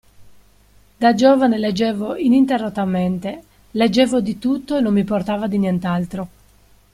[0.97, 6.27] Da giovane leggevo ininterrottamente, leggevo di tutto e non mi importava di nient'altro.